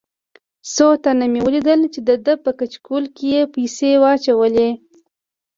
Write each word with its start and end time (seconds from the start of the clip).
څو 0.73 0.87
تنه 1.03 1.25
مې 1.31 1.39
ولیدل 1.45 1.81
چې 1.93 1.99
دده 2.07 2.33
په 2.43 2.51
کچکول 2.59 3.03
کې 3.15 3.25
یې 3.35 3.41
پیسې 3.55 3.91
واچولې. 4.01 4.69